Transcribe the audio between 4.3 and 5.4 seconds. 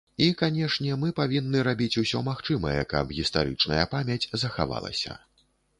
захавалася.